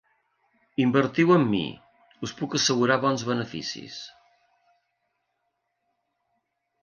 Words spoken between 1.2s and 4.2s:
amb mi; us puc assegurar bons beneficis.